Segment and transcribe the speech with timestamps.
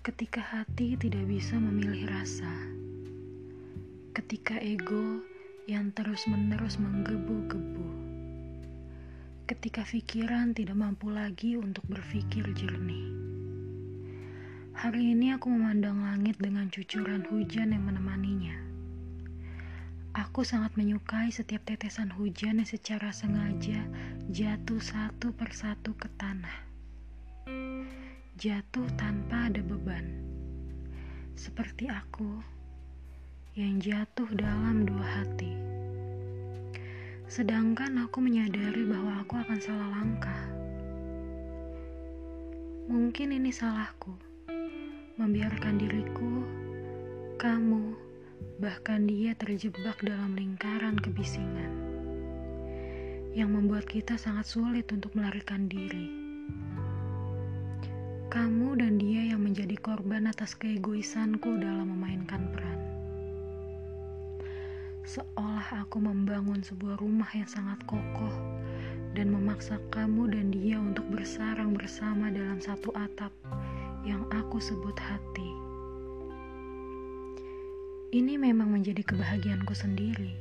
[0.00, 2.48] Ketika hati tidak bisa memilih rasa,
[4.16, 5.20] ketika ego
[5.68, 7.84] yang terus-menerus menggebu-gebu,
[9.44, 13.12] ketika pikiran tidak mampu lagi untuk berpikir jernih.
[14.72, 18.56] Hari ini aku memandang langit dengan cucuran hujan yang menemaninya.
[20.16, 23.84] Aku sangat menyukai setiap tetesan hujan yang secara sengaja
[24.32, 26.69] jatuh satu persatu ke tanah
[28.40, 30.16] jatuh tanpa ada beban,
[31.36, 32.40] seperti aku
[33.52, 35.52] yang jatuh dalam dua hati.
[37.28, 40.40] Sedangkan aku menyadari bahwa aku akan salah langkah.
[42.88, 44.16] Mungkin ini salahku,
[45.20, 46.40] membiarkan diriku,
[47.36, 47.92] kamu,
[48.56, 51.76] bahkan dia terjebak dalam lingkaran kebisingan
[53.36, 56.29] yang membuat kita sangat sulit untuk melarikan diri.
[58.30, 62.78] Kamu dan dia yang menjadi korban atas keegoisanku dalam memainkan peran.
[65.02, 68.30] Seolah aku membangun sebuah rumah yang sangat kokoh
[69.18, 73.34] dan memaksa kamu dan dia untuk bersarang bersama dalam satu atap
[74.06, 75.50] yang aku sebut hati.
[78.14, 80.38] Ini memang menjadi kebahagiaanku sendiri,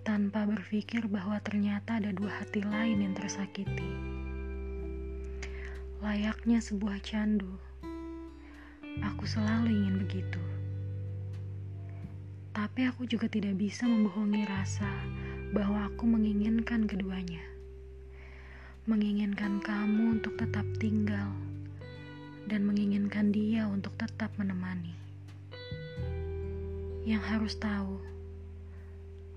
[0.00, 3.87] tanpa berpikir bahwa ternyata ada dua hati lain yang tersakiti
[5.98, 7.58] layaknya sebuah candu.
[9.02, 10.38] Aku selalu ingin begitu.
[12.54, 14.86] Tapi aku juga tidak bisa membohongi rasa
[15.50, 17.42] bahwa aku menginginkan keduanya.
[18.86, 21.34] Menginginkan kamu untuk tetap tinggal
[22.46, 24.94] dan menginginkan dia untuk tetap menemani.
[27.02, 27.98] Yang harus tahu,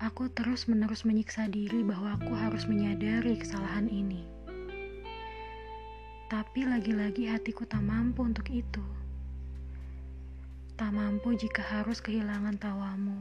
[0.00, 4.35] aku terus-menerus menyiksa diri bahwa aku harus menyadari kesalahan ini
[6.26, 8.82] tapi lagi-lagi hatiku tak mampu untuk itu.
[10.74, 13.14] Tak mampu jika harus kehilangan tawamu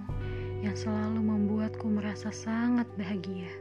[0.65, 3.53] yang selalu membuatku merasa sangat bahagia.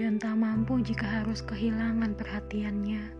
[0.00, 3.12] Dan tak mampu jika harus kehilangan perhatiannya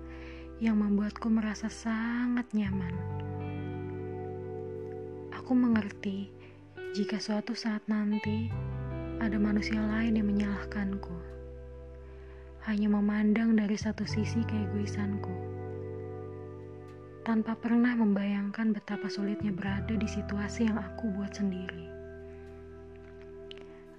[0.65, 2.97] yang membuatku merasa sangat nyaman.
[5.37, 6.33] Aku mengerti
[6.97, 8.49] jika suatu saat nanti
[9.21, 11.33] ada manusia lain yang menyalahkanku
[12.63, 15.35] hanya memandang dari satu sisi keegoisanku,
[17.27, 21.91] tanpa pernah membayangkan betapa sulitnya berada di situasi yang aku buat sendiri.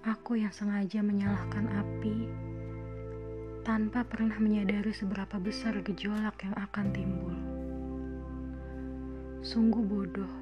[0.04, 2.18] Aku yang sengaja menyalahkan api
[3.68, 7.36] tanpa pernah menyadari seberapa besar gejolak yang akan timbul.
[9.44, 10.34] Sungguh bodoh,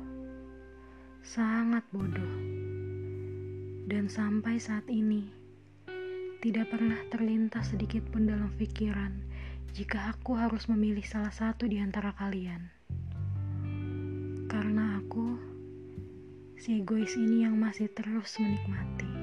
[1.25, 2.35] sangat bodoh,
[3.89, 5.40] dan sampai saat ini
[6.41, 9.13] tidak pernah terlintas sedikit pun dalam pikiran
[9.77, 12.65] jika aku harus memilih salah satu di antara kalian.
[14.49, 15.37] Karena aku,
[16.57, 19.20] si egois ini yang masih terus menikmati.